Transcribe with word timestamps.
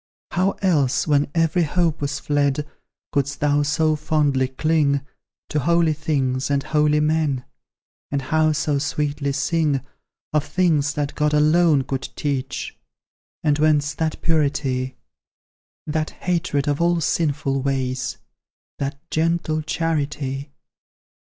How 0.31 0.53
else, 0.63 1.05
when 1.05 1.29
every 1.35 1.61
hope 1.61 2.01
was 2.01 2.17
fled, 2.19 2.65
Couldst 3.11 3.39
thou 3.39 3.61
so 3.61 3.95
fondly 3.95 4.47
cling 4.47 5.01
To 5.49 5.59
holy 5.59 5.93
things 5.93 6.49
and 6.49 6.63
help 6.63 6.89
men? 6.89 7.45
And 8.09 8.23
how 8.23 8.51
so 8.53 8.79
sweetly 8.79 9.31
sing, 9.31 9.81
Of 10.33 10.43
things 10.45 10.95
that 10.95 11.13
God 11.13 11.35
alone 11.35 11.83
could 11.83 12.09
teach? 12.15 12.75
And 13.43 13.59
whence 13.59 13.93
that 13.93 14.19
purity, 14.23 14.95
That 15.85 16.09
hatred 16.09 16.67
of 16.67 16.81
all 16.81 16.99
sinful 16.99 17.61
ways 17.61 18.17
That 18.79 18.97
gentle 19.11 19.61
charity? 19.61 20.49